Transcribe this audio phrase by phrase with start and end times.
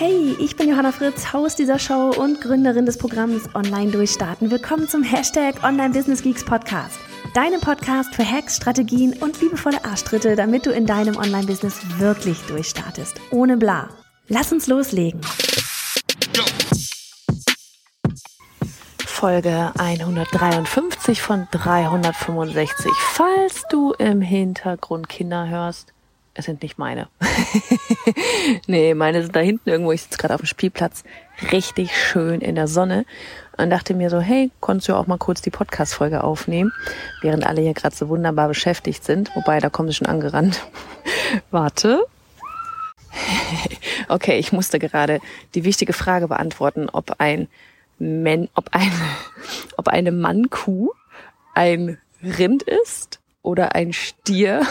[0.00, 4.48] Hey, ich bin Johanna Fritz, Haus dieser Show und Gründerin des Programms Online Durchstarten.
[4.48, 7.00] Willkommen zum Hashtag Online Business Geeks Podcast.
[7.34, 13.20] Deinem Podcast für Hacks, Strategien und liebevolle Arschtritte, damit du in deinem Online-Business wirklich durchstartest.
[13.32, 13.88] Ohne bla.
[14.28, 15.20] Lass uns loslegen.
[19.04, 22.88] Folge 153 von 365.
[23.14, 25.92] Falls du im Hintergrund Kinder hörst,
[26.38, 27.08] es sind nicht meine.
[28.68, 29.90] nee, meine sind da hinten irgendwo.
[29.90, 31.02] Ich sitze gerade auf dem Spielplatz,
[31.50, 33.04] richtig schön in der Sonne
[33.56, 36.72] und dachte mir so, hey, konntest du auch mal kurz die Podcast-Folge aufnehmen,
[37.22, 39.34] während alle hier gerade so wunderbar beschäftigt sind.
[39.34, 40.64] Wobei, da kommen sie schon angerannt.
[41.50, 42.06] Warte.
[44.08, 45.20] okay, ich musste gerade
[45.56, 47.48] die wichtige Frage beantworten, ob ein
[47.98, 48.92] Men, ob eine,
[49.76, 50.90] ob eine Mannkuh
[51.54, 54.62] ein Rind ist oder ein Stier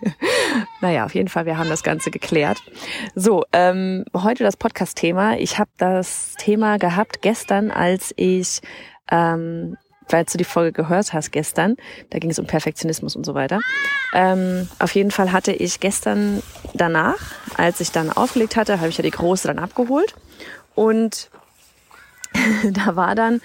[0.80, 2.58] naja, auf jeden Fall, wir haben das Ganze geklärt.
[3.14, 5.38] So, ähm, heute das Podcast-Thema.
[5.38, 8.60] Ich habe das Thema gehabt gestern, als ich,
[9.10, 9.76] ähm,
[10.08, 11.76] weil du die Folge gehört hast gestern,
[12.10, 13.58] da ging es um Perfektionismus und so weiter.
[14.12, 16.42] Ähm, auf jeden Fall hatte ich gestern
[16.74, 17.18] danach,
[17.56, 20.14] als ich dann aufgelegt hatte, habe ich ja die große dann abgeholt
[20.74, 21.30] und
[22.72, 23.40] da war dann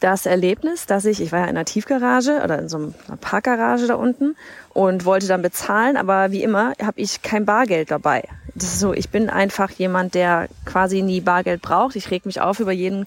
[0.00, 3.86] das Erlebnis, dass ich, ich war ja in einer Tiefgarage oder in so einer Parkgarage
[3.86, 4.36] da unten
[4.70, 8.28] und wollte dann bezahlen, aber wie immer habe ich kein Bargeld dabei.
[8.54, 11.96] Das ist so, ich bin einfach jemand, der quasi nie Bargeld braucht.
[11.96, 13.06] Ich reg mich auf über jeden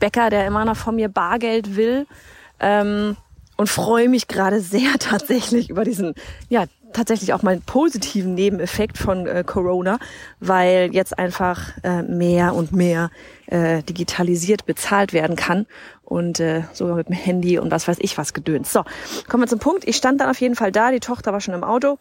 [0.00, 2.06] Bäcker, der immer noch von mir Bargeld will.
[2.60, 3.16] Ähm,
[3.56, 6.14] und freue mich gerade sehr tatsächlich über diesen,
[6.48, 6.64] ja,
[6.96, 9.98] tatsächlich auch mal einen positiven Nebeneffekt von äh, Corona,
[10.40, 13.10] weil jetzt einfach äh, mehr und mehr
[13.46, 15.66] äh, digitalisiert bezahlt werden kann
[16.02, 18.72] und äh, sogar mit dem Handy und was weiß ich was gedöns.
[18.72, 18.84] So,
[19.28, 19.86] kommen wir zum Punkt.
[19.86, 21.98] Ich stand dann auf jeden Fall da, die Tochter war schon im Auto.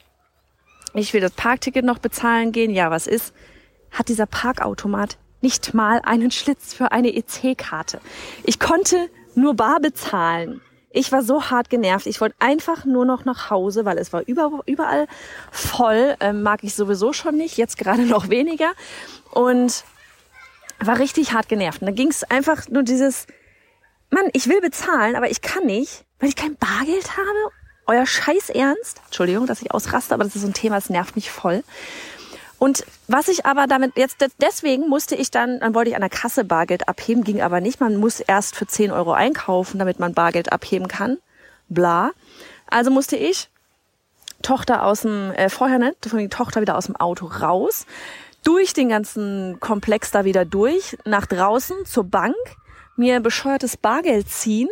[0.94, 2.72] Ich will das Parkticket noch bezahlen gehen.
[2.72, 3.34] Ja, was ist?
[3.92, 8.00] Hat dieser Parkautomat nicht mal einen Schlitz für eine EC-Karte.
[8.44, 10.62] Ich konnte nur bar bezahlen.
[10.96, 12.08] Ich war so hart genervt.
[12.08, 15.08] Ich wollte einfach nur noch nach Hause, weil es war überall
[15.52, 16.16] voll.
[16.20, 18.72] Ähm, mag ich sowieso schon nicht, jetzt gerade noch weniger.
[19.32, 19.84] Und
[20.80, 21.82] war richtig hart genervt.
[21.82, 23.28] Und da ging es einfach nur dieses,
[24.10, 27.52] Mann, ich will bezahlen, aber ich kann nicht, weil ich kein Bargeld habe.
[27.88, 29.02] Euer Scheiß Ernst.
[29.06, 31.64] Entschuldigung, dass ich ausraste, aber das ist so ein Thema, das nervt mich voll.
[32.58, 36.10] Und was ich aber damit jetzt, deswegen musste ich dann, dann wollte ich an der
[36.10, 37.80] Kasse Bargeld abheben, ging aber nicht.
[37.80, 41.18] Man muss erst für 10 Euro einkaufen, damit man Bargeld abheben kann.
[41.68, 42.12] Bla.
[42.68, 43.50] Also musste ich
[44.42, 47.86] Tochter aus dem, äh, vorher ne, von die Tochter wieder aus dem Auto raus,
[48.44, 52.36] durch den ganzen Komplex da wieder durch, nach draußen zur Bank,
[52.96, 54.70] mir bescheuertes Bargeld ziehen,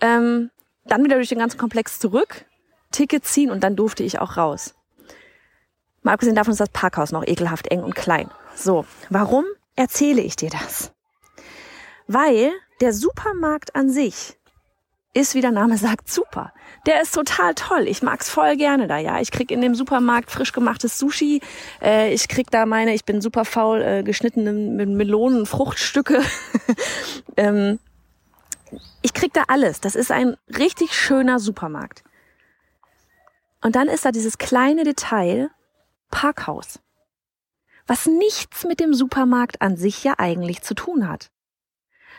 [0.00, 0.50] ähm,
[0.84, 2.44] dann wieder durch den ganzen Komplex zurück,
[2.90, 4.74] Ticket ziehen und dann durfte ich auch raus.
[6.06, 8.30] Mal abgesehen davon ist das Parkhaus noch ekelhaft eng und klein.
[8.54, 9.44] So, warum
[9.74, 10.92] erzähle ich dir das?
[12.06, 14.38] Weil der Supermarkt an sich
[15.14, 16.52] ist, wie der Name sagt, super.
[16.86, 17.88] Der ist total toll.
[17.88, 19.20] Ich mag's voll gerne da, ja.
[19.20, 21.40] Ich krieg in dem Supermarkt frisch gemachtes Sushi.
[21.82, 26.22] Äh, ich krieg da meine, ich bin super faul, äh, geschnittene Melonen, Fruchtstücke.
[27.36, 27.80] ähm,
[29.02, 29.80] ich krieg da alles.
[29.80, 32.04] Das ist ein richtig schöner Supermarkt.
[33.60, 35.50] Und dann ist da dieses kleine Detail,
[36.10, 36.80] Parkhaus.
[37.86, 41.30] Was nichts mit dem Supermarkt an sich ja eigentlich zu tun hat.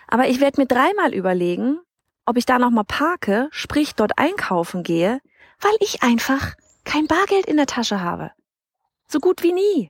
[0.07, 1.79] Aber ich werde mir dreimal überlegen,
[2.25, 5.21] ob ich da nochmal parke, sprich dort einkaufen gehe,
[5.59, 8.31] weil ich einfach kein Bargeld in der Tasche habe.
[9.07, 9.89] So gut wie nie.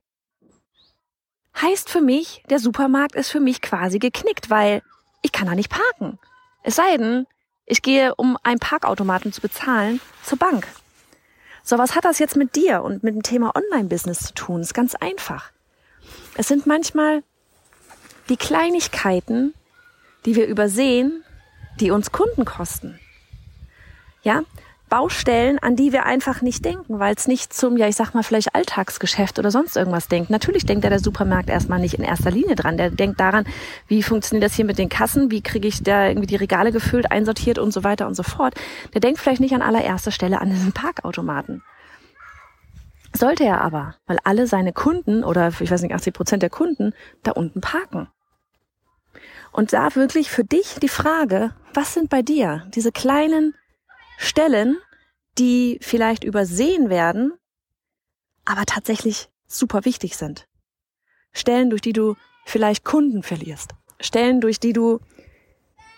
[1.59, 4.83] Heißt für mich, der Supermarkt ist für mich quasi geknickt, weil
[5.21, 6.19] ich kann da nicht parken.
[6.63, 7.25] Es sei denn,
[7.65, 10.67] ich gehe, um einen Parkautomaten zu bezahlen, zur Bank.
[11.69, 14.61] So, was hat das jetzt mit dir und mit dem Thema Online-Business zu tun?
[14.61, 15.51] ist ganz einfach.
[16.37, 17.23] Es sind manchmal
[18.29, 19.53] die Kleinigkeiten,
[20.23, 21.25] die wir übersehen,
[21.81, 22.97] die uns Kunden kosten.
[24.23, 24.43] Ja,
[24.89, 28.23] Baustellen, an die wir einfach nicht denken, weil es nicht zum, ja, ich sag mal,
[28.23, 30.29] vielleicht Alltagsgeschäft oder sonst irgendwas denkt.
[30.29, 32.77] Natürlich denkt ja der Supermarkt erstmal nicht in erster Linie dran.
[32.77, 33.45] Der denkt daran,
[33.87, 37.11] wie funktioniert das hier mit den Kassen, wie kriege ich da irgendwie die Regale gefüllt,
[37.11, 38.55] einsortiert und so weiter und so fort.
[38.93, 41.63] Der denkt vielleicht nicht an allererster Stelle an diesen Parkautomaten.
[43.13, 46.93] Sollte er aber, weil alle seine Kunden oder ich weiß nicht, 80 Prozent der Kunden
[47.23, 48.07] da unten parken.
[49.51, 53.55] Und da wirklich für dich die Frage, was sind bei dir diese kleinen
[54.17, 54.77] Stellen,
[55.37, 57.33] die vielleicht übersehen werden,
[58.45, 60.47] aber tatsächlich super wichtig sind.
[61.31, 62.15] Stellen, durch die du
[62.45, 63.71] vielleicht Kunden verlierst.
[63.99, 64.99] Stellen, durch die du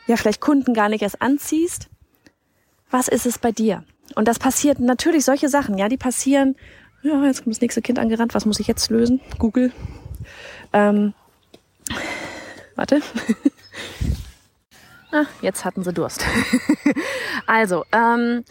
[0.08, 1.90] ja vielleicht Kunden gar nicht erst anziehst.
[2.90, 3.84] Was ist es bei dir?
[4.16, 6.56] Und das passiert natürlich solche Sachen, ja, die passieren.
[7.04, 8.34] Ja, jetzt kommt das nächste Kind angerannt.
[8.34, 9.22] Was muss ich jetzt lösen?
[9.38, 9.72] Google.
[10.74, 11.14] Ähm,
[12.76, 13.02] warte.
[15.12, 16.26] Ah, jetzt hatten sie Durst.
[17.48, 18.44] also, ähm,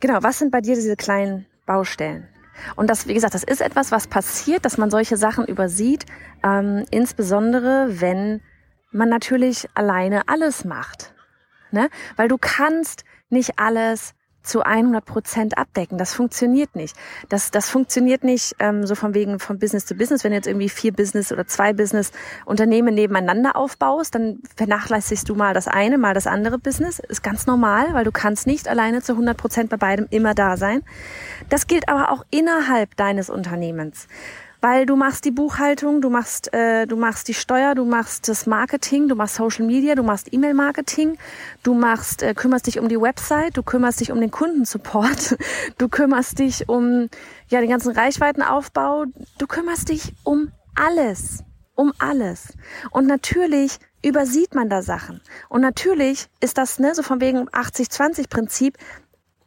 [0.00, 2.28] genau, was sind bei dir diese kleinen Baustellen?
[2.76, 6.06] Und das, wie gesagt, das ist etwas, was passiert, dass man solche Sachen übersieht,
[6.44, 8.40] ähm, insbesondere wenn
[8.90, 11.14] man natürlich alleine alles macht.
[11.70, 11.88] Ne?
[12.16, 15.98] Weil du kannst nicht alles zu 100 Prozent abdecken.
[15.98, 16.96] Das funktioniert nicht.
[17.28, 20.24] Das, das funktioniert nicht ähm, so von wegen von Business zu Business.
[20.24, 22.12] Wenn du jetzt irgendwie vier Business oder zwei Business
[22.44, 26.98] Unternehmen nebeneinander aufbaust, dann vernachlässigst du mal das eine, mal das andere Business.
[26.98, 30.56] Ist ganz normal, weil du kannst nicht alleine zu 100 Prozent bei beidem immer da
[30.56, 30.82] sein.
[31.48, 34.06] Das gilt aber auch innerhalb deines Unternehmens
[34.62, 38.46] weil du machst die Buchhaltung, du machst, äh, du machst die Steuer, du machst das
[38.46, 41.18] Marketing, du machst Social Media, du machst E-Mail-Marketing,
[41.64, 45.36] du machst, äh, kümmerst dich um die Website, du kümmerst dich um den Kundensupport,
[45.78, 47.08] du kümmerst dich um
[47.48, 49.06] ja den ganzen Reichweitenaufbau,
[49.36, 51.42] du kümmerst dich um alles,
[51.74, 52.54] um alles.
[52.92, 55.20] Und natürlich übersieht man da Sachen.
[55.48, 58.76] Und natürlich ist das ne, so von wegen 80-20-Prinzip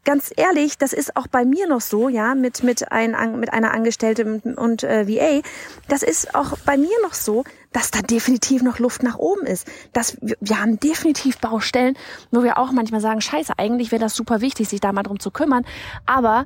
[0.05, 3.73] ganz ehrlich, das ist auch bei mir noch so, ja, mit, mit, ein, mit einer
[3.73, 5.41] Angestellten und äh, VA.
[5.89, 7.43] Das ist auch bei mir noch so,
[7.73, 9.67] dass da definitiv noch Luft nach oben ist.
[9.91, 11.97] Dass wir, wir haben definitiv Baustellen,
[12.31, 15.19] wo wir auch manchmal sagen, scheiße, eigentlich wäre das super wichtig, sich da mal drum
[15.19, 15.65] zu kümmern.
[16.05, 16.45] Aber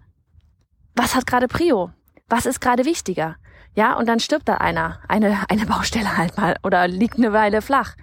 [0.95, 1.91] was hat gerade Prio?
[2.29, 3.35] Was ist gerade wichtiger?
[3.75, 7.61] Ja, und dann stirbt da einer, eine, eine Baustelle halt mal oder liegt eine Weile
[7.61, 7.95] flach.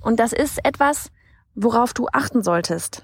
[0.00, 1.10] Und das ist etwas,
[1.54, 3.02] worauf du achten solltest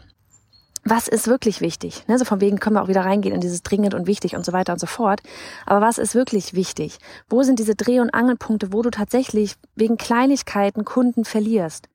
[0.87, 2.05] was ist wirklich wichtig?
[2.07, 4.47] Ne, so von wegen können wir auch wieder reingehen in dieses dringend und wichtig und
[4.47, 5.21] so weiter und so fort.
[5.67, 6.99] Aber was ist wirklich wichtig?
[7.29, 11.89] Wo sind diese Dreh- und Angelpunkte, wo du tatsächlich wegen Kleinigkeiten Kunden verlierst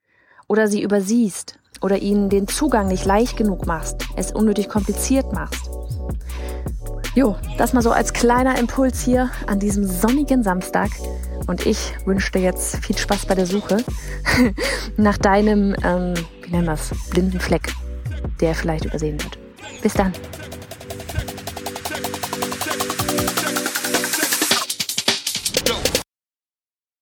[0.47, 5.69] oder sie übersiehst oder ihnen den Zugang nicht leicht genug machst, es unnötig kompliziert machst?
[7.15, 10.89] Jo, das mal so als kleiner Impuls hier an diesem sonnigen Samstag.
[11.47, 13.77] Und ich wünsche dir jetzt viel Spaß bei der Suche
[14.97, 16.13] nach deinem, ähm,
[16.43, 17.73] wie nennen wir es, blinden Fleck
[18.41, 19.37] der vielleicht übersehen wird.
[19.81, 20.11] Bis dann.